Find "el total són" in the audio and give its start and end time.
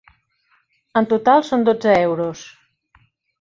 1.01-1.67